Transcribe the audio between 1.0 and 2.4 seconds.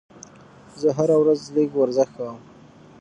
ورځ لږ ورزش کوم.